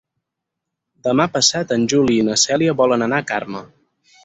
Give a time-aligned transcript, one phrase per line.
[1.07, 3.65] Demà passat en Juli i na Cèlia volen anar a Carme.